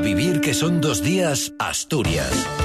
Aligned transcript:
Vivir 0.00 0.40
que 0.40 0.54
son 0.54 0.80
dos 0.80 1.02
días, 1.02 1.52
Asturias. 1.58 2.59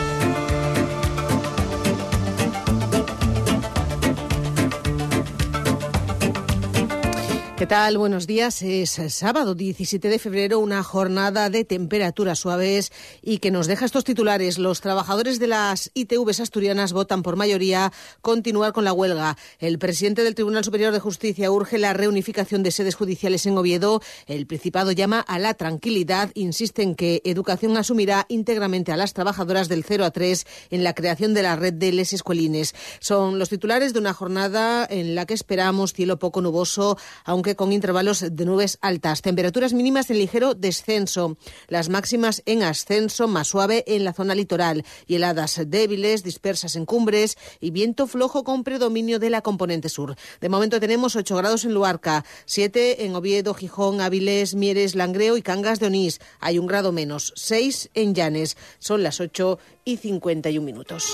¿Qué 7.65 7.69
tal? 7.69 7.97
Buenos 7.97 8.27
días. 8.27 8.61
Es 8.61 9.01
sábado 9.09 9.55
17 9.55 10.07
de 10.07 10.19
febrero, 10.19 10.59
una 10.59 10.83
jornada 10.83 11.49
de 11.49 11.65
temperaturas 11.65 12.37
suaves 12.37 12.91
y 13.23 13.39
que 13.39 13.49
nos 13.49 13.65
deja 13.65 13.85
estos 13.85 14.03
titulares. 14.03 14.59
Los 14.59 14.81
trabajadores 14.81 15.39
de 15.39 15.47
las 15.47 15.89
ITVs 15.95 16.41
asturianas 16.41 16.93
votan 16.93 17.23
por 17.23 17.37
mayoría 17.37 17.91
continuar 18.21 18.71
con 18.71 18.83
la 18.83 18.93
huelga. 18.93 19.35
El 19.57 19.79
presidente 19.79 20.23
del 20.23 20.35
Tribunal 20.35 20.63
Superior 20.63 20.93
de 20.93 20.99
Justicia 20.99 21.49
urge 21.49 21.79
la 21.79 21.93
reunificación 21.93 22.61
de 22.61 22.69
sedes 22.69 22.93
judiciales 22.93 23.47
en 23.47 23.57
Oviedo. 23.57 23.99
El 24.27 24.45
Principado 24.45 24.91
llama 24.91 25.21
a 25.21 25.39
la 25.39 25.55
tranquilidad. 25.55 26.29
Insiste 26.35 26.83
en 26.83 26.93
que 26.93 27.23
Educación 27.25 27.75
asumirá 27.77 28.27
íntegramente 28.29 28.91
a 28.91 28.97
las 28.97 29.13
trabajadoras 29.13 29.69
del 29.69 29.83
0 29.83 30.05
a 30.05 30.11
3 30.11 30.45
en 30.69 30.83
la 30.83 30.93
creación 30.93 31.33
de 31.33 31.41
la 31.41 31.55
red 31.55 31.73
de 31.73 31.91
les 31.93 32.13
escuelines. 32.13 32.75
Son 32.99 33.39
los 33.39 33.49
titulares 33.49 33.91
de 33.93 33.97
una 34.01 34.13
jornada 34.13 34.85
en 34.87 35.15
la 35.15 35.25
que 35.25 35.33
esperamos 35.33 35.93
cielo 35.93 36.19
poco 36.19 36.41
nuboso, 36.41 36.99
aunque 37.23 37.54
con 37.55 37.71
intervalos 37.71 38.25
de 38.31 38.45
nubes 38.45 38.77
altas. 38.81 39.21
Temperaturas 39.21 39.73
mínimas 39.73 40.09
en 40.09 40.17
ligero 40.17 40.53
descenso. 40.53 41.37
Las 41.67 41.89
máximas 41.89 42.43
en 42.45 42.63
ascenso, 42.63 43.27
más 43.27 43.47
suave 43.47 43.83
en 43.87 44.03
la 44.03 44.13
zona 44.13 44.35
litoral. 44.35 44.85
Y 45.07 45.15
heladas 45.15 45.61
débiles, 45.67 46.23
dispersas 46.23 46.75
en 46.75 46.85
cumbres 46.85 47.37
y 47.59 47.71
viento 47.71 48.07
flojo 48.07 48.43
con 48.43 48.63
predominio 48.63 49.19
de 49.19 49.29
la 49.29 49.41
componente 49.41 49.89
sur. 49.89 50.15
De 50.41 50.49
momento 50.49 50.79
tenemos 50.79 51.15
8 51.15 51.35
grados 51.35 51.65
en 51.65 51.73
Luarca, 51.73 52.25
7 52.45 53.05
en 53.05 53.15
Oviedo, 53.15 53.53
Gijón, 53.53 54.01
Áviles, 54.01 54.55
Mieres, 54.55 54.95
Langreo 54.95 55.37
y 55.37 55.41
Cangas 55.41 55.79
de 55.79 55.87
Onís. 55.87 56.19
Hay 56.39 56.59
un 56.59 56.67
grado 56.67 56.91
menos, 56.91 57.33
6 57.35 57.89
en 57.93 58.13
Llanes. 58.13 58.57
Son 58.79 59.03
las 59.03 59.19
8 59.19 59.59
y 59.83 59.97
51 59.97 60.65
minutos. 60.65 61.13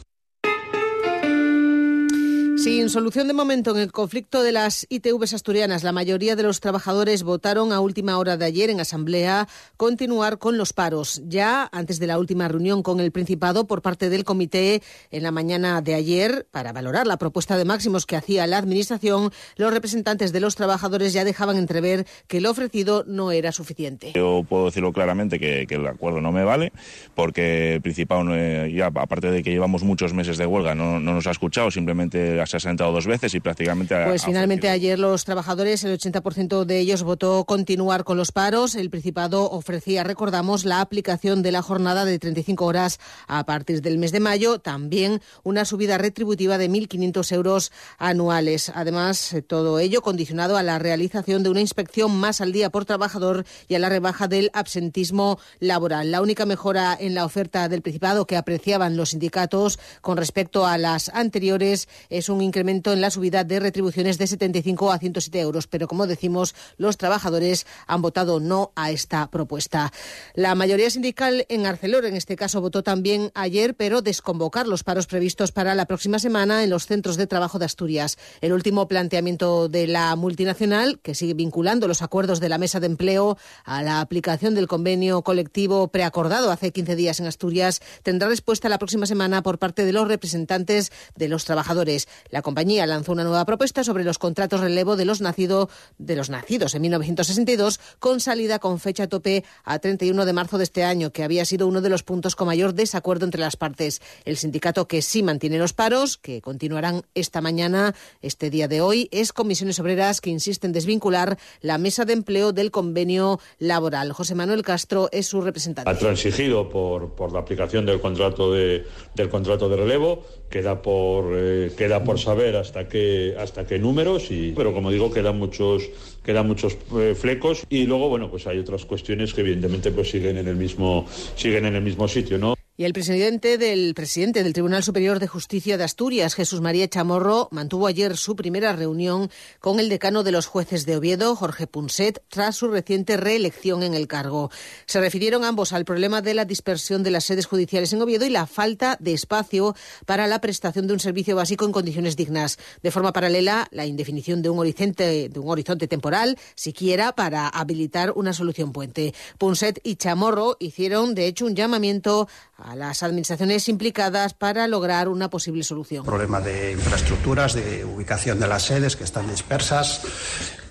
Sin 2.61 2.91
solución 2.91 3.27
de 3.27 3.33
momento 3.33 3.71
en 3.71 3.77
el 3.77 3.91
conflicto 3.91 4.43
de 4.43 4.51
las 4.51 4.85
ITVs 4.87 5.33
asturianas, 5.33 5.81
la 5.81 5.91
mayoría 5.91 6.35
de 6.35 6.43
los 6.43 6.59
trabajadores 6.59 7.23
votaron 7.23 7.73
a 7.73 7.79
última 7.79 8.19
hora 8.19 8.37
de 8.37 8.45
ayer 8.45 8.69
en 8.69 8.79
asamblea 8.79 9.47
continuar 9.77 10.37
con 10.37 10.59
los 10.59 10.71
paros. 10.71 11.23
Ya 11.25 11.67
antes 11.71 11.99
de 11.99 12.05
la 12.05 12.19
última 12.19 12.47
reunión 12.47 12.83
con 12.83 12.99
el 12.99 13.11
Principado 13.11 13.65
por 13.65 13.81
parte 13.81 14.11
del 14.11 14.25
comité 14.25 14.83
en 15.09 15.23
la 15.23 15.31
mañana 15.31 15.81
de 15.81 15.95
ayer 15.95 16.45
para 16.51 16.71
valorar 16.71 17.07
la 17.07 17.17
propuesta 17.17 17.57
de 17.57 17.65
máximos 17.65 18.05
que 18.05 18.15
hacía 18.15 18.45
la 18.45 18.59
administración, 18.59 19.31
los 19.55 19.73
representantes 19.73 20.31
de 20.31 20.39
los 20.39 20.55
trabajadores 20.55 21.13
ya 21.13 21.23
dejaban 21.23 21.57
entrever 21.57 22.05
que 22.27 22.41
lo 22.41 22.51
ofrecido 22.51 23.05
no 23.07 23.31
era 23.31 23.51
suficiente. 23.51 24.11
Yo 24.13 24.45
puedo 24.47 24.65
decirlo 24.65 24.93
claramente 24.93 25.39
que, 25.39 25.65
el 25.67 25.87
acuerdo 25.87 26.21
no 26.21 26.31
me 26.31 26.43
vale 26.43 26.71
porque 27.15 27.73
el 27.73 27.81
Principado, 27.81 28.23
ya 28.67 28.85
aparte 28.85 29.31
de 29.31 29.41
que 29.41 29.49
llevamos 29.49 29.81
muchos 29.81 30.13
meses 30.13 30.37
de 30.37 30.45
huelga, 30.45 30.75
no, 30.75 30.99
no 30.99 31.15
nos 31.15 31.25
ha 31.25 31.31
escuchado, 31.31 31.71
simplemente 31.71 32.39
se 32.51 32.57
ha 32.57 32.59
sentado 32.59 32.91
dos 32.91 33.07
veces 33.07 33.33
y 33.33 33.39
prácticamente... 33.39 33.95
Pues 34.05 34.25
finalmente 34.25 34.69
ayer 34.69 34.99
los 34.99 35.23
trabajadores, 35.23 35.83
el 35.85 35.97
80% 35.97 36.65
de 36.65 36.79
ellos 36.79 37.01
votó 37.03 37.45
continuar 37.45 38.03
con 38.03 38.17
los 38.17 38.31
paros. 38.31 38.75
El 38.75 38.89
Principado 38.89 39.49
ofrecía, 39.49 40.03
recordamos, 40.03 40.65
la 40.65 40.81
aplicación 40.81 41.43
de 41.43 41.53
la 41.53 41.61
jornada 41.61 42.03
de 42.03 42.19
35 42.19 42.65
horas 42.65 42.99
a 43.27 43.45
partir 43.45 43.81
del 43.81 43.97
mes 43.97 44.11
de 44.11 44.19
mayo, 44.19 44.59
también 44.59 45.21
una 45.43 45.63
subida 45.63 45.97
retributiva 45.97 46.57
de 46.57 46.69
1.500 46.69 47.31
euros 47.31 47.71
anuales. 47.97 48.69
Además, 48.75 49.33
todo 49.47 49.79
ello 49.79 50.01
condicionado 50.01 50.57
a 50.57 50.63
la 50.63 50.77
realización 50.77 51.43
de 51.43 51.49
una 51.49 51.61
inspección 51.61 52.13
más 52.19 52.41
al 52.41 52.51
día 52.51 52.69
por 52.69 52.83
trabajador 52.83 53.45
y 53.69 53.75
a 53.75 53.79
la 53.79 53.87
rebaja 53.87 54.27
del 54.27 54.51
absentismo 54.53 55.39
laboral. 55.59 56.11
La 56.11 56.21
única 56.21 56.45
mejora 56.45 56.97
en 56.99 57.15
la 57.15 57.23
oferta 57.23 57.69
del 57.69 57.81
Principado 57.81 58.27
que 58.27 58.35
apreciaban 58.35 58.97
los 58.97 59.11
sindicatos 59.11 59.79
con 60.01 60.17
respecto 60.17 60.67
a 60.67 60.77
las 60.77 61.07
anteriores 61.09 61.87
es 62.09 62.27
un 62.27 62.40
incremento 62.41 62.93
en 62.93 63.01
la 63.01 63.11
subida 63.11 63.43
de 63.43 63.59
retribuciones 63.59 64.17
de 64.17 64.27
75 64.27 64.91
a 64.91 64.99
107 64.99 65.39
euros. 65.39 65.67
Pero, 65.67 65.87
como 65.87 66.07
decimos, 66.07 66.55
los 66.77 66.97
trabajadores 66.97 67.65
han 67.87 68.01
votado 68.01 68.39
no 68.39 68.71
a 68.75 68.91
esta 68.91 69.29
propuesta. 69.29 69.91
La 70.33 70.55
mayoría 70.55 70.89
sindical 70.89 71.45
en 71.49 71.65
Arcelor, 71.65 72.05
en 72.05 72.15
este 72.15 72.35
caso, 72.35 72.61
votó 72.61 72.83
también 72.83 73.31
ayer, 73.33 73.75
pero 73.75 74.01
desconvocar 74.01 74.67
los 74.67 74.83
paros 74.83 75.07
previstos 75.07 75.51
para 75.51 75.75
la 75.75 75.85
próxima 75.85 76.19
semana 76.19 76.63
en 76.63 76.69
los 76.69 76.85
centros 76.85 77.17
de 77.17 77.27
trabajo 77.27 77.59
de 77.59 77.65
Asturias. 77.65 78.17
El 78.41 78.53
último 78.53 78.87
planteamiento 78.87 79.69
de 79.69 79.87
la 79.87 80.15
multinacional, 80.15 80.99
que 80.99 81.15
sigue 81.15 81.33
vinculando 81.33 81.87
los 81.87 82.01
acuerdos 82.01 82.39
de 82.39 82.49
la 82.49 82.57
mesa 82.57 82.79
de 82.79 82.87
empleo 82.87 83.37
a 83.63 83.83
la 83.83 84.01
aplicación 84.01 84.55
del 84.55 84.67
convenio 84.67 85.21
colectivo 85.21 85.89
preacordado 85.89 86.51
hace 86.51 86.71
15 86.71 86.95
días 86.95 87.19
en 87.19 87.27
Asturias, 87.27 87.81
tendrá 88.03 88.29
respuesta 88.29 88.69
la 88.69 88.77
próxima 88.77 89.05
semana 89.05 89.43
por 89.43 89.59
parte 89.59 89.85
de 89.85 89.93
los 89.93 90.07
representantes 90.07 90.91
de 91.15 91.27
los 91.27 91.45
trabajadores. 91.45 92.07
La 92.31 92.41
compañía 92.41 92.87
lanzó 92.87 93.11
una 93.11 93.23
nueva 93.23 93.45
propuesta 93.45 93.83
sobre 93.83 94.03
los 94.03 94.17
contratos 94.17 94.61
relevo 94.61 94.95
de 94.95 95.05
los, 95.05 95.21
nacido, 95.21 95.69
de 95.97 96.15
los 96.15 96.29
nacidos 96.29 96.73
en 96.73 96.81
1962 96.81 97.79
con 97.99 98.19
salida 98.19 98.59
con 98.59 98.79
fecha 98.79 99.07
tope 99.07 99.43
a 99.63 99.79
31 99.79 100.25
de 100.25 100.33
marzo 100.33 100.57
de 100.57 100.63
este 100.63 100.83
año, 100.83 101.11
que 101.11 101.23
había 101.23 101.45
sido 101.45 101.67
uno 101.67 101.81
de 101.81 101.89
los 101.89 102.03
puntos 102.03 102.35
con 102.35 102.47
mayor 102.47 102.73
desacuerdo 102.73 103.25
entre 103.25 103.41
las 103.41 103.57
partes. 103.57 104.01
El 104.25 104.37
sindicato 104.37 104.87
que 104.87 105.01
sí 105.01 105.23
mantiene 105.23 105.57
los 105.57 105.73
paros, 105.73 106.17
que 106.17 106.41
continuarán 106.41 107.03
esta 107.15 107.41
mañana, 107.41 107.93
este 108.21 108.49
día 108.49 108.67
de 108.67 108.81
hoy, 108.81 109.09
es 109.11 109.33
Comisiones 109.33 109.79
Obreras, 109.79 110.21
que 110.21 110.29
insiste 110.29 110.67
en 110.67 110.73
desvincular 110.73 111.37
la 111.59 111.77
mesa 111.77 112.05
de 112.05 112.13
empleo 112.13 112.53
del 112.53 112.71
convenio 112.71 113.39
laboral. 113.59 114.13
José 114.13 114.35
Manuel 114.35 114.63
Castro 114.63 115.09
es 115.11 115.27
su 115.27 115.41
representante. 115.41 115.89
Ha 115.89 115.97
transigido 115.97 116.69
por, 116.69 117.13
por 117.13 117.33
la 117.33 117.39
aplicación 117.39 117.85
del 117.85 117.99
contrato 117.99 118.53
de, 118.53 118.85
del 119.15 119.29
contrato 119.29 119.67
de 119.67 119.75
relevo, 119.75 120.25
queda 120.49 120.81
por, 120.81 121.33
eh, 121.35 121.73
queda 121.77 122.03
por 122.03 122.19
saber 122.21 122.55
hasta 122.55 122.87
qué, 122.87 123.35
hasta 123.37 123.65
qué 123.65 123.79
números, 123.79 124.31
y, 124.31 124.53
pero 124.55 124.73
como 124.73 124.91
digo, 124.91 125.11
quedan 125.11 125.37
muchos, 125.37 125.89
quedan 126.23 126.47
muchos 126.47 126.77
eh, 126.97 127.15
flecos 127.15 127.63
y 127.69 127.85
luego, 127.85 128.09
bueno, 128.09 128.29
pues 128.29 128.47
hay 128.47 128.59
otras 128.59 128.85
cuestiones 128.85 129.33
que 129.33 129.41
evidentemente 129.41 129.91
pues 129.91 130.09
siguen 130.09 130.37
en 130.37 130.47
el 130.47 130.55
mismo, 130.55 131.05
siguen 131.35 131.65
en 131.65 131.75
el 131.75 131.81
mismo 131.81 132.07
sitio, 132.07 132.37
¿no? 132.37 132.55
Y 132.81 132.85
el 132.85 132.93
presidente 132.93 133.59
del 133.59 133.93
presidente 133.93 134.43
del 134.43 134.53
Tribunal 134.53 134.81
Superior 134.81 135.19
de 135.19 135.27
Justicia 135.27 135.77
de 135.77 135.83
Asturias, 135.83 136.33
Jesús 136.33 136.61
María 136.61 136.87
Chamorro, 136.87 137.47
mantuvo 137.51 137.85
ayer 137.85 138.17
su 138.17 138.35
primera 138.35 138.73
reunión 138.73 139.29
con 139.59 139.79
el 139.79 139.87
decano 139.87 140.23
de 140.23 140.31
los 140.31 140.47
jueces 140.47 140.87
de 140.87 140.97
Oviedo, 140.97 141.35
Jorge 141.35 141.67
Punset, 141.67 142.23
tras 142.27 142.55
su 142.55 142.69
reciente 142.69 143.17
reelección 143.17 143.83
en 143.83 143.93
el 143.93 144.07
cargo. 144.07 144.49
Se 144.87 144.99
refirieron 144.99 145.43
ambos 145.43 145.73
al 145.73 145.85
problema 145.85 146.23
de 146.23 146.33
la 146.33 146.43
dispersión 146.43 147.03
de 147.03 147.11
las 147.11 147.25
sedes 147.25 147.45
judiciales 147.45 147.93
en 147.93 148.01
Oviedo 148.01 148.25
y 148.25 148.31
la 148.31 148.47
falta 148.47 148.97
de 148.99 149.13
espacio 149.13 149.75
para 150.07 150.25
la 150.25 150.41
prestación 150.41 150.87
de 150.87 150.93
un 150.93 150.99
servicio 150.99 151.35
básico 151.35 151.65
en 151.65 151.73
condiciones 151.73 152.15
dignas. 152.15 152.57
De 152.81 152.89
forma 152.89 153.13
paralela, 153.13 153.67
la 153.69 153.85
indefinición 153.85 154.41
de 154.41 154.49
un 154.49 154.57
horizonte, 154.57 155.29
de 155.29 155.39
un 155.39 155.49
horizonte 155.51 155.87
temporal, 155.87 156.35
siquiera 156.55 157.11
para 157.11 157.47
habilitar 157.47 158.11
una 158.15 158.33
solución 158.33 158.71
puente. 158.71 159.13
Punset 159.37 159.79
y 159.83 159.97
Chamorro 159.97 160.57
hicieron, 160.59 161.13
de 161.13 161.27
hecho, 161.27 161.45
un 161.45 161.55
llamamiento 161.55 162.27
a 162.57 162.70
las 162.75 163.03
administraciones 163.03 163.67
implicadas 163.69 164.33
para 164.33 164.67
lograr 164.67 165.07
una 165.07 165.29
posible 165.29 165.63
solución. 165.63 166.05
Problema 166.05 166.39
de 166.41 166.73
infraestructuras, 166.73 167.53
de 167.53 167.85
ubicación 167.85 168.39
de 168.39 168.47
las 168.47 168.63
sedes 168.63 168.95
que 168.95 169.03
están 169.03 169.29
dispersas 169.29 170.01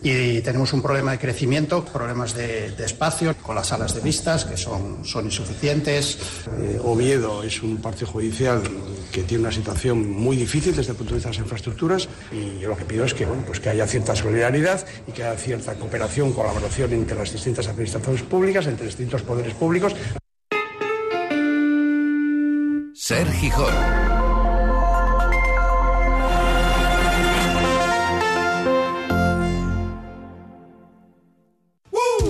y 0.02 0.40
tenemos 0.40 0.72
un 0.72 0.80
problema 0.80 1.12
de 1.12 1.18
crecimiento, 1.18 1.84
problemas 1.84 2.34
de, 2.34 2.72
espacio 2.84 3.36
con 3.36 3.54
las 3.54 3.68
salas 3.68 3.94
de 3.94 4.00
vistas 4.00 4.46
que 4.46 4.56
son, 4.56 5.04
son 5.04 5.26
insuficientes. 5.26 6.18
Eh, 6.58 6.80
Oviedo 6.82 7.42
es 7.42 7.62
un 7.62 7.76
partido 7.78 8.06
judicial 8.06 8.62
que 9.12 9.24
tiene 9.24 9.42
una 9.44 9.52
situación 9.52 10.10
muy 10.10 10.36
difícil 10.36 10.74
desde 10.74 10.92
el 10.92 10.96
punto 10.96 11.12
de 11.12 11.16
vista 11.16 11.28
de 11.28 11.36
las 11.36 11.42
infraestructuras 11.42 12.08
y 12.32 12.60
yo 12.60 12.68
lo 12.68 12.76
que 12.76 12.86
pido 12.86 13.04
es 13.04 13.12
que, 13.12 13.26
bueno, 13.26 13.42
pues 13.46 13.60
que 13.60 13.68
haya 13.68 13.86
cierta 13.86 14.16
solidaridad 14.16 14.86
y 15.06 15.12
que 15.12 15.22
haya 15.22 15.38
cierta 15.38 15.74
cooperación, 15.74 16.32
colaboración 16.32 16.92
entre 16.94 17.16
las 17.16 17.32
distintas 17.32 17.68
administraciones 17.68 18.22
públicas, 18.22 18.66
entre 18.66 18.86
distintos 18.86 19.22
poderes 19.22 19.52
públicos. 19.54 19.94
Ser 23.10 23.28
Gijón. 23.32 23.74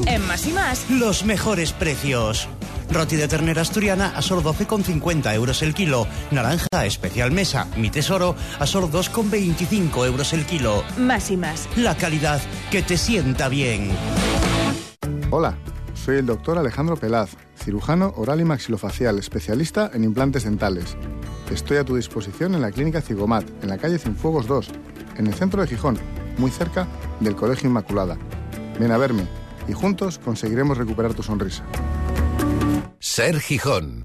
En 0.06 0.27
más 0.27 0.47
y 0.47 0.53
más, 0.53 0.88
los 0.88 1.27
mejores 1.27 1.75
precios. 1.75 2.49
Roti 2.91 3.17
de 3.17 3.29
ternera 3.29 3.61
asturiana 3.61 4.15
a 4.17 4.23
solo 4.23 4.43
12,50 4.43 5.35
euros 5.35 5.61
el 5.61 5.75
kilo. 5.75 6.06
Naranja 6.31 6.87
especial 6.87 7.31
mesa, 7.31 7.67
mi 7.76 7.91
tesoro, 7.91 8.35
a 8.59 8.67
solo 8.67 8.88
2,25 8.88 10.06
euros 10.06 10.33
el 10.33 10.47
kilo. 10.47 10.83
Más 10.97 11.31
y 11.31 11.37
más. 11.37 11.69
La 11.76 11.94
calidad 11.94 12.41
que 12.71 12.83
te 12.83 12.97
sienta 12.97 13.50
bien. 13.50 13.91
Hola, 15.31 15.59
soy 16.00 16.17
el 16.17 16.26
doctor 16.26 16.56
Alejandro 16.56 16.97
Pelaz, 16.97 17.37
cirujano 17.56 18.14
oral 18.17 18.41
y 18.41 18.44
maxilofacial, 18.44 19.19
especialista 19.19 19.91
en 19.93 20.05
implantes 20.05 20.44
dentales. 20.44 20.97
Estoy 21.50 21.76
a 21.76 21.85
tu 21.85 21.97
disposición 21.97 22.55
en 22.55 22.62
la 22.62 22.70
clínica 22.70 23.02
Cigomat, 23.02 23.44
en 23.62 23.69
la 23.69 23.76
calle 23.76 23.99
Cienfuegos 23.99 24.47
2, 24.47 24.70
en 25.19 25.26
el 25.26 25.35
centro 25.35 25.61
de 25.61 25.69
Gijón, 25.69 25.99
muy 26.38 26.50
cerca 26.50 26.87
del 27.20 27.37
Colegio 27.37 27.69
Inmaculada. 27.69 28.17
Ven 28.79 28.93
a 28.93 28.99
verme 28.99 29.26
y 29.69 29.73
juntos 29.73 30.19
conseguiremos 30.19 30.79
recuperar 30.79 31.12
tu 31.12 31.23
sonrisa. 31.23 31.64
Ser 32.99 33.38
Gijón. 33.41 34.05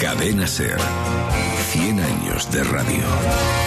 Cadena 0.00 0.46
Ser. 0.48 0.78
100 1.70 2.00
años 2.00 2.52
de 2.52 2.64
radio. 2.64 3.61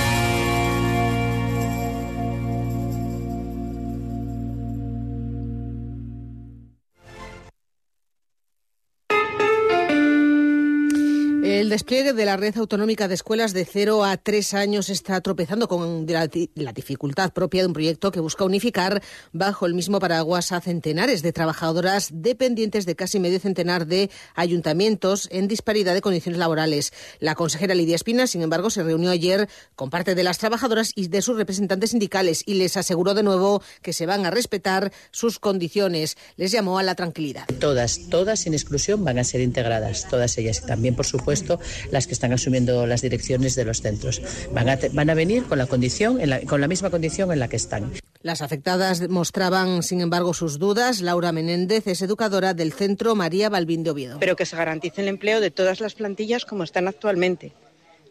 Despliegue 11.76 12.14
de 12.14 12.24
la 12.24 12.38
red 12.38 12.56
autonómica 12.56 13.10
de 13.10 13.16
escuelas 13.16 13.52
de 13.52 13.66
0 13.66 14.06
a 14.06 14.16
3 14.16 14.54
años 14.54 14.88
está 14.88 15.20
tropezando 15.20 15.68
con 15.68 16.06
la, 16.08 16.30
la, 16.56 16.72
dificultad 16.72 17.34
propia 17.34 17.64
de 17.64 17.68
un 17.68 17.74
proyecto 17.74 18.14
que 18.14 18.22
busca 18.22 18.46
unificar 18.46 19.04
bajo 19.34 19.66
el 19.66 19.74
mismo 19.74 20.00
paraguas 20.00 20.54
a 20.54 20.62
centenares 20.62 21.22
de 21.22 21.34
trabajadoras 21.34 22.12
dependientes 22.14 22.86
de 22.86 22.96
casi 22.96 23.20
medio 23.20 23.42
centenar 23.42 23.88
de 23.88 24.10
ayuntamientos 24.36 25.28
en 25.34 25.50
disparidad 25.50 25.94
de 25.94 26.00
condiciones 26.00 26.40
laborales. 26.40 26.94
La 27.20 27.36
consejera 27.36 27.76
Lidia 27.76 27.98
Espina, 27.98 28.26
sin 28.26 28.42
embargo, 28.42 28.70
se 28.70 28.82
reunió 28.82 29.12
ayer 29.12 29.50
con 29.76 29.90
parte 29.90 30.16
de 30.16 30.24
las 30.24 30.38
trabajadoras 30.38 30.94
y 30.96 31.10
de 31.10 31.22
sus 31.22 31.36
representantes 31.36 31.90
sindicales 31.90 32.44
y 32.46 32.54
les 32.54 32.78
aseguró 32.78 33.14
de 33.14 33.24
nuevo 33.24 33.62
que 33.82 33.92
se 33.92 34.06
van 34.06 34.26
a 34.26 34.32
respetar 34.32 34.94
sus 35.12 35.40
condiciones. 35.40 36.16
Les 36.38 36.54
llamó 36.54 36.80
a 36.80 36.84
la 36.84 36.96
tranquilidad. 36.96 37.48
Todas, 37.60 38.08
todas 38.10 38.40
sin 38.40 38.54
exclusión 38.54 39.04
van 39.04 39.20
a 39.20 39.26
ser 39.26 39.42
integradas, 39.42 40.08
todas 40.08 40.38
ellas. 40.38 40.66
También, 40.66 40.96
por 40.96 41.06
supuesto, 41.06 41.60
las 41.92 42.08
que 42.08 42.14
están 42.14 42.34
asumiendo 42.34 42.86
las 42.86 43.02
direcciones 43.02 43.56
de 43.56 43.66
los 43.66 43.82
centros. 43.82 44.22
Van 44.52 44.70
a, 44.70 44.80
van 44.92 45.10
a 45.10 45.14
venir 45.14 45.44
con 45.46 45.58
la, 45.58 45.68
condición, 45.68 46.20
en 46.22 46.30
la, 46.30 46.42
con 46.42 46.62
la 46.62 46.68
misma 46.68 46.90
condición 46.90 47.32
en 47.32 47.40
la 47.40 47.48
que 47.48 47.56
están. 47.56 47.92
Las 48.26 48.42
afectadas 48.42 49.08
mostraban, 49.08 49.84
sin 49.84 50.02
embargo, 50.02 50.34
sus 50.34 50.58
dudas. 50.58 51.02
Laura 51.02 51.32
Menéndez 51.32 51.86
es 51.86 52.02
educadora 52.02 52.56
del 52.56 52.74
Centro 52.74 53.14
María 53.14 53.50
Balbín 53.50 53.84
de 53.84 53.92
Oviedo. 53.92 54.18
Pero 54.20 54.36
que 54.36 54.48
se 54.48 54.56
garantice 54.56 55.02
el 55.02 55.10
empleo 55.10 55.40
de 55.40 55.52
todas 55.52 55.80
las 55.80 55.94
plantillas 55.94 56.44
como 56.44 56.64
están 56.64 56.88
actualmente. 56.88 57.54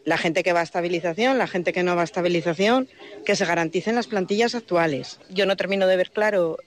La 0.05 0.17
gente 0.17 0.41
que 0.41 0.53
va 0.53 0.61
a 0.61 0.63
estabilización, 0.63 1.37
la 1.37 1.47
gente 1.47 1.73
que 1.73 1.83
no 1.83 1.97
va 1.97 2.03
a 2.03 2.05
estabilización, 2.05 2.87
que 3.25 3.35
se 3.35 3.43
garanticen 3.43 3.95
las 3.95 4.07
plantillas 4.07 4.55
actuales. 4.55 5.19
Yo 5.31 5.45
no 5.45 5.57
termino 5.57 5.85
de 5.85 5.97
ver 5.97 6.11
claro 6.11 6.59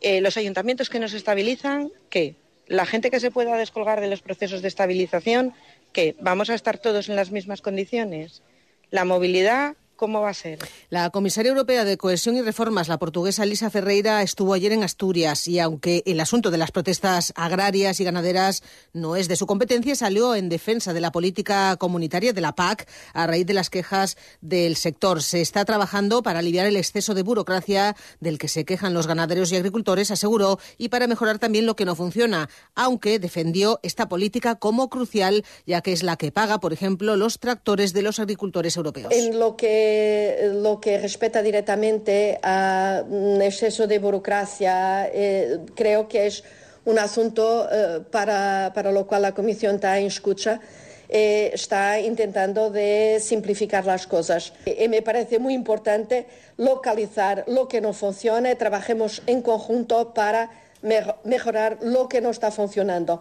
eh, 0.00 0.22
los 0.22 0.38
ayuntamientos 0.38 0.88
que 0.88 1.00
nos 1.00 1.12
estabilizan, 1.12 1.90
¿qué? 2.08 2.34
La 2.66 2.86
gente 2.86 3.10
que 3.10 3.20
se 3.20 3.30
pueda 3.30 3.58
descolgar 3.58 4.00
de 4.00 4.08
los 4.08 4.22
procesos 4.22 4.62
de 4.62 4.68
estabilización, 4.68 5.52
¿qué? 5.94 6.14
¿Vamos 6.20 6.50
a 6.50 6.54
estar 6.54 6.76
todos 6.76 7.08
en 7.08 7.16
las 7.16 7.30
mismas 7.30 7.62
condiciones? 7.62 8.42
La 8.90 9.06
movilidad 9.06 9.76
¿Cómo 9.96 10.20
va 10.20 10.30
a 10.30 10.34
ser? 10.34 10.58
La 10.90 11.10
comisaria 11.10 11.50
europea 11.50 11.84
de 11.84 11.96
Cohesión 11.96 12.36
y 12.36 12.42
Reformas, 12.42 12.88
la 12.88 12.98
portuguesa 12.98 13.46
Lisa 13.46 13.70
Ferreira, 13.70 14.22
estuvo 14.22 14.52
ayer 14.54 14.72
en 14.72 14.82
Asturias 14.82 15.46
y 15.46 15.60
aunque 15.60 16.02
el 16.06 16.18
asunto 16.20 16.50
de 16.50 16.58
las 16.58 16.72
protestas 16.72 17.32
agrarias 17.36 18.00
y 18.00 18.04
ganaderas 18.04 18.62
no 18.92 19.14
es 19.14 19.28
de 19.28 19.36
su 19.36 19.46
competencia, 19.46 19.94
salió 19.94 20.34
en 20.34 20.48
defensa 20.48 20.92
de 20.92 21.00
la 21.00 21.12
política 21.12 21.76
comunitaria 21.76 22.32
de 22.32 22.40
la 22.40 22.54
PAC 22.54 22.88
a 23.12 23.26
raíz 23.26 23.46
de 23.46 23.54
las 23.54 23.70
quejas 23.70 24.16
del 24.40 24.76
sector. 24.76 25.22
Se 25.22 25.40
está 25.40 25.64
trabajando 25.64 26.22
para 26.22 26.40
aliviar 26.40 26.66
el 26.66 26.76
exceso 26.76 27.14
de 27.14 27.22
burocracia 27.22 27.94
del 28.20 28.38
que 28.38 28.48
se 28.48 28.64
quejan 28.64 28.94
los 28.94 29.06
ganaderos 29.06 29.52
y 29.52 29.56
agricultores, 29.56 30.10
aseguró, 30.10 30.58
y 30.76 30.88
para 30.88 31.06
mejorar 31.06 31.38
también 31.38 31.66
lo 31.66 31.76
que 31.76 31.84
no 31.84 31.94
funciona, 31.94 32.48
aunque 32.74 33.18
defendió 33.18 33.78
esta 33.82 34.08
política 34.08 34.56
como 34.56 34.88
crucial, 34.88 35.44
ya 35.66 35.82
que 35.82 35.92
es 35.92 36.02
la 36.02 36.16
que 36.16 36.32
paga, 36.32 36.58
por 36.58 36.72
ejemplo, 36.72 37.16
los 37.16 37.38
tractores 37.38 37.92
de 37.92 38.02
los 38.02 38.18
agricultores 38.18 38.76
europeos. 38.76 39.12
En 39.12 39.38
lo 39.38 39.56
que 39.56 39.83
lo 40.54 40.80
que 40.80 40.98
respecta 40.98 41.42
directamente 41.42 42.38
a 42.42 43.02
un 43.08 43.40
exceso 43.42 43.86
de 43.86 43.98
burocracia, 43.98 45.08
eh, 45.12 45.60
creo 45.74 46.08
que 46.08 46.26
es 46.26 46.44
un 46.84 46.98
asunto 46.98 47.68
eh, 47.70 48.00
para, 48.10 48.72
para, 48.74 48.92
lo 48.92 49.06
cual 49.06 49.22
la 49.22 49.32
Comisión 49.32 49.76
está 49.76 49.98
en 49.98 50.06
escucha. 50.06 50.60
Eh, 51.08 51.50
está 51.52 52.00
intentando 52.00 52.70
de 52.70 53.20
simplificar 53.20 53.84
las 53.84 54.06
cosas. 54.06 54.52
Me 54.88 55.02
parece 55.02 55.38
muy 55.38 55.52
importante 55.54 56.26
localizar 56.56 57.44
lo 57.46 57.68
que 57.68 57.80
no 57.80 57.92
funciona 57.92 58.50
y 58.50 58.54
trabajemos 58.56 59.22
en 59.26 59.42
conjunto 59.42 60.14
para 60.14 60.50
mejorar 61.24 61.78
lo 61.82 62.08
que 62.08 62.20
no 62.20 62.30
está 62.30 62.50
funcionando. 62.50 63.20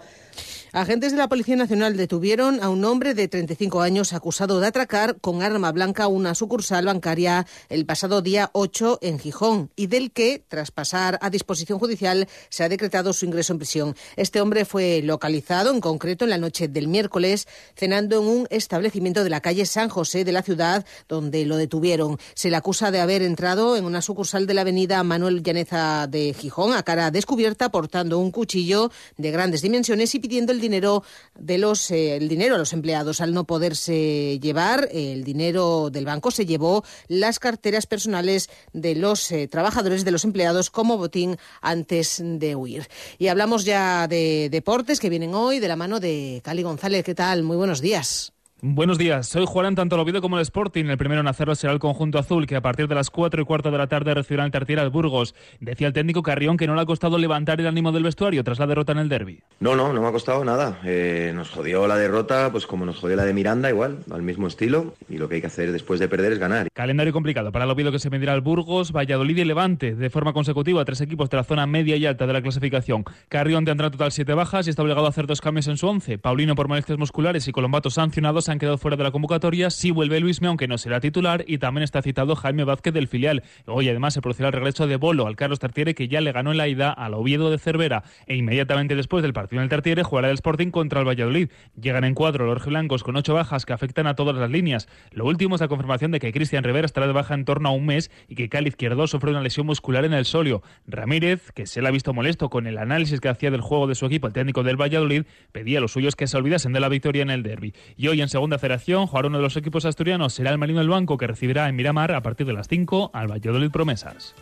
Agentes 0.76 1.12
de 1.12 1.20
la 1.20 1.30
Policía 1.30 1.56
Nacional 1.56 1.96
detuvieron 1.96 2.64
a 2.64 2.70
un 2.70 2.84
hombre 2.84 3.14
de 3.14 3.28
35 3.28 3.82
años 3.82 4.12
acusado 4.12 4.60
de 4.60 4.66
atracar 4.66 5.18
con 5.22 5.44
arma 5.44 5.72
blanca 5.72 6.08
una 6.08 6.34
sucursal 6.34 6.88
bancaria 6.88 7.46
el 7.70 7.86
pasado 7.86 8.24
día 8.24 8.50
8 8.54 8.98
en 9.04 9.20
Gijón 9.20 9.70
y 9.76 9.86
del 9.86 10.12
que, 10.12 10.44
tras 10.48 10.72
pasar 10.72 11.20
a 11.22 11.30
disposición 11.30 11.78
judicial, 11.78 12.28
se 12.50 12.64
ha 12.64 12.70
decretado 12.70 13.14
su 13.14 13.26
ingreso 13.26 13.54
en 13.54 13.60
prisión. 13.60 13.96
Este 14.16 14.42
hombre 14.42 14.66
fue 14.66 15.04
localizado, 15.04 15.72
en 15.72 15.80
concreto 15.80 16.26
en 16.26 16.32
la 16.32 16.40
noche 16.40 16.68
del 16.68 16.88
miércoles, 16.88 17.48
cenando 17.76 18.20
en 18.20 18.28
un 18.28 18.48
establecimiento 18.50 19.24
de 19.24 19.30
la 19.30 19.42
calle 19.42 19.68
San 19.68 19.90
José 19.90 20.26
de 20.26 20.32
la 20.32 20.42
ciudad, 20.42 20.88
donde 21.08 21.46
lo 21.46 21.58
detuvieron. 21.58 22.18
Se 22.34 22.50
le 22.50 22.56
acusa 22.56 22.90
de 22.90 23.00
haber 23.00 23.22
entrado 23.22 23.78
en 23.78 23.86
una 23.86 24.02
sucursal 24.02 24.48
de 24.48 24.56
la 24.56 24.62
avenida 24.62 25.04
Manuel 25.04 25.44
Llaneza 25.44 26.08
de 26.08 26.34
Gijón 26.34 26.74
a 26.74 26.82
cara 26.82 27.12
descubierta 27.12 27.70
portando 27.70 28.18
un 28.18 28.32
cuchillo 28.32 28.90
de 29.18 29.30
grandes 29.30 29.62
dimensiones 29.62 30.16
y 30.16 30.20
pidiendo 30.20 30.52
el 30.52 30.63
dinero 30.64 31.04
de 31.38 31.60
los 31.60 31.92
eh, 31.92 32.16
el 32.16 32.28
dinero 32.28 32.56
a 32.56 32.58
los 32.58 32.74
empleados 32.74 33.22
al 33.22 33.34
no 33.34 33.44
poderse 33.44 34.40
llevar 34.40 34.90
el 34.92 35.24
dinero 35.24 35.90
del 35.92 36.06
banco 36.06 36.32
se 36.32 36.48
llevó 36.48 36.84
las 37.08 37.38
carteras 37.38 37.86
personales 37.86 38.50
de 38.74 38.96
los 38.96 39.32
eh, 39.32 39.48
trabajadores 39.48 40.06
de 40.06 40.12
los 40.12 40.24
empleados 40.24 40.70
como 40.70 40.98
botín 40.98 41.38
antes 41.62 42.22
de 42.24 42.56
huir. 42.56 42.88
Y 43.20 43.28
hablamos 43.28 43.66
ya 43.66 44.08
de 44.08 44.50
deportes 44.50 45.00
que 45.00 45.10
vienen 45.10 45.36
hoy 45.36 45.60
de 45.60 45.68
la 45.68 45.76
mano 45.76 46.00
de 46.00 46.42
Cali 46.44 46.64
González. 46.64 47.04
Qué 47.04 47.14
tal 47.14 47.44
muy 47.44 47.58
buenos 47.58 47.82
días 47.82 48.34
Buenos 48.62 48.98
días, 48.98 49.28
soy 49.28 49.44
Juan 49.46 49.76
tanto 49.76 49.96
el 49.96 50.02
Oviedo 50.02 50.22
como 50.22 50.38
el 50.38 50.42
Sporting. 50.42 50.86
El 50.86 50.98
primero 50.98 51.20
en 51.20 51.28
hacerlo 51.28 51.54
será 51.54 51.74
el 51.74 51.80
conjunto 51.80 52.18
azul, 52.18 52.48
que 52.48 52.56
a 52.56 52.62
partir 52.62 52.88
de 52.88 52.96
las 52.96 53.10
4 53.10 53.42
y 53.42 53.46
cuarto 53.46 53.72
de 53.72 53.78
la 53.78 53.88
tarde 53.88 54.14
recibirá 54.14 54.46
el 54.46 54.52
Tartier 54.52 54.80
al 54.80 54.90
Burgos. 54.90 55.36
Decía 55.60 55.88
el 55.88 55.94
técnico 55.94 56.24
Carrión 56.24 56.56
que 56.56 56.66
no 56.66 56.74
le 56.74 56.82
ha 56.82 56.86
costado 56.86 57.18
levantar 57.18 57.60
el 57.60 57.68
ánimo 57.68 57.92
del 57.92 58.04
vestuario 58.04 58.42
tras 58.44 58.60
la 58.60 58.68
derrota 58.68 58.94
en 58.94 59.00
el 59.00 59.10
derby. 59.10 59.42
No, 59.60 59.76
no, 59.76 59.92
no 59.92 60.02
me 60.02 60.08
ha 60.08 60.12
costado 60.14 60.46
nada. 60.46 60.80
Eh, 60.86 61.34
nos 61.36 61.50
jodió 61.50 61.88
la 61.88 61.98
derrota, 61.98 62.52
pues 62.54 62.66
como 62.66 62.86
nos 62.86 63.00
jodió 63.00 63.18
la 63.18 63.26
de 63.26 63.34
Miranda, 63.34 63.70
igual, 63.70 64.00
al 64.10 64.22
mismo 64.22 64.48
estilo. 64.48 64.94
Y 65.10 65.18
lo 65.18 65.28
que 65.28 65.36
hay 65.36 65.42
que 65.42 65.48
hacer 65.48 65.74
después 65.74 66.00
de 66.00 66.08
perder 66.08 66.32
es 66.32 66.40
ganar. 66.40 66.70
Calendario 66.72 67.12
complicado 67.12 67.52
para 67.52 67.66
el 67.66 67.72
Oviedo 67.72 67.92
que 67.92 68.00
se 68.00 68.10
medirá 68.10 68.32
al 68.32 68.42
Burgos, 68.42 68.94
Valladolid 68.94 69.38
y 69.38 69.44
Levante, 69.44 69.94
de 69.94 70.10
forma 70.10 70.32
consecutiva, 70.32 70.86
tres 70.86 71.02
equipos 71.02 71.30
de 71.30 71.36
la 71.36 71.44
zona 71.44 71.68
media 71.68 71.98
y 71.98 72.06
alta 72.06 72.28
de 72.28 72.34
la 72.34 72.42
clasificación. 72.42 73.04
Carrión 73.28 73.66
tendrá 73.66 73.92
total 73.92 74.14
siete 74.14 74.34
bajas 74.34 74.68
y 74.68 74.70
está 74.70 74.84
obligado 74.84 75.06
a 75.06 75.10
hacer 75.10 75.28
dos 75.28 75.42
cambios 75.42 75.68
en 75.68 75.76
su 75.76 75.88
once. 75.88 76.18
Paulino 76.18 76.56
por 76.56 76.70
molestias 76.70 76.98
musculares 76.98 77.46
y 77.50 77.52
Colombato 77.52 77.90
sancionados 77.90 78.48
han 78.54 78.60
quedado 78.60 78.78
fuera 78.78 78.96
de 78.96 79.04
la 79.04 79.12
convocatoria 79.12 79.70
sí 79.70 79.92
vuelve 79.92 80.20
Luisme, 80.20 80.48
aunque 80.48 80.68
no 80.68 80.78
será 80.78 81.00
titular, 81.00 81.44
y 81.48 81.58
también 81.58 81.84
está 81.84 82.02
citado 82.02 82.36
Jaime 82.36 82.64
Vázquez 82.64 82.94
del 82.94 83.08
filial. 83.08 83.44
Hoy 83.66 83.90
además 83.90 84.14
se 84.14 84.22
producirá 84.22 84.48
el 84.48 84.54
regreso 84.54 84.88
de 84.88 84.96
Bolo 84.96 85.28
al 85.28 85.36
Carlos 85.36 85.60
Tartiere, 85.60 85.96
que 85.96 86.08
ya 86.08 86.22
le 86.22 86.32
ganó 86.32 86.52
en 86.52 86.58
la 86.58 86.68
ida 86.68 86.92
al 86.92 87.14
Oviedo 87.14 87.52
de 87.52 87.58
Cervera, 87.58 88.04
e 88.28 88.36
inmediatamente 88.36 88.96
después 88.96 89.24
del 89.24 89.34
partido 89.34 89.60
en 89.60 89.64
el 89.64 89.70
Tartiere 89.70 90.04
jugará 90.04 90.30
el 90.30 90.36
Sporting 90.36 90.70
contra 90.70 91.00
el 91.00 91.08
Valladolid. 91.08 91.50
Llegan 91.80 92.04
en 92.04 92.14
cuatro 92.14 92.46
los 92.46 92.66
blancos 92.66 93.04
con 93.04 93.16
ocho 93.16 93.34
bajas 93.34 93.66
que 93.66 93.74
afectan 93.74 94.08
a 94.08 94.16
todas 94.16 94.36
las 94.36 94.50
líneas. 94.50 94.88
Lo 95.12 95.26
último 95.26 95.56
es 95.56 95.62
la 95.62 95.68
confirmación 95.68 96.12
de 96.12 96.20
que 96.20 96.32
Cristian 96.32 96.64
Rivera 96.64 96.86
estará 96.86 97.08
de 97.08 97.14
baja 97.14 97.34
en 97.34 97.46
torno 97.46 97.70
a 97.70 97.72
un 97.72 97.86
mes 97.86 98.12
y 98.28 98.36
que 98.36 98.50
Cali 98.50 98.70
Izquierdo 98.70 99.08
sufre 99.08 99.32
una 99.32 99.42
lesión 99.42 99.66
muscular 99.66 100.06
en 100.06 100.14
el 100.14 100.26
solio. 100.26 100.62
Ramírez, 100.88 101.52
que 101.52 101.66
se 101.66 101.82
le 101.82 101.88
ha 101.88 101.92
visto 101.92 102.14
molesto 102.14 102.50
con 102.50 102.68
el 102.68 102.78
análisis 102.78 103.20
que 103.20 103.30
hacía 103.30 103.52
del 103.52 103.62
juego 103.62 103.88
de 103.88 103.96
su 103.96 104.06
equipo 104.06 104.28
el 104.28 104.34
técnico 104.34 104.64
del 104.64 104.80
Valladolid, 104.80 105.24
pedía 105.52 105.80
a 105.80 105.82
los 105.82 105.92
suyos 105.92 106.16
que 106.16 106.28
se 106.28 106.38
olvidasen 106.38 106.74
de 106.74 106.80
la 106.80 106.90
victoria 106.90 107.24
en 107.24 107.30
el 107.30 107.44
derby. 107.44 107.74
Y 107.98 108.08
hoy 108.08 108.22
en 108.22 108.30
segunda 108.34 108.58
federación 108.58 109.06
jugará 109.06 109.28
uno 109.28 109.38
de 109.38 109.44
los 109.44 109.56
equipos 109.58 109.86
asturianos 109.86 110.34
será 110.34 110.50
el 110.50 110.58
Marino 110.58 110.80
del 110.80 110.90
Banco 110.90 111.18
que 111.18 111.28
recibirá 111.28 111.70
en 111.70 111.76
Miramar 111.76 112.12
a 112.14 112.22
partir 112.22 112.48
de 112.48 112.54
las 112.54 112.68
5 112.68 113.12
al 113.14 113.28
Valladolid 113.32 113.70
Promesas. 113.70 114.34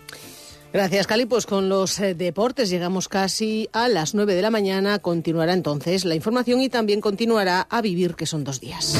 Gracias, 0.71 1.07
Cali. 1.07 1.25
Pues 1.25 1.45
con 1.45 1.67
los 1.67 1.99
eh, 1.99 2.15
deportes 2.15 2.69
llegamos 2.69 3.09
casi 3.09 3.67
a 3.73 3.89
las 3.89 4.15
9 4.15 4.33
de 4.33 4.41
la 4.41 4.49
mañana. 4.49 4.99
Continuará 4.99 5.53
entonces 5.53 6.05
la 6.05 6.15
información 6.15 6.61
y 6.61 6.69
también 6.69 7.01
continuará 7.01 7.67
a 7.69 7.81
vivir, 7.81 8.15
que 8.15 8.25
son 8.25 8.45
dos 8.45 8.61
días. 8.61 8.95